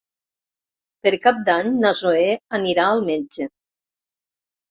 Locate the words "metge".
3.11-3.49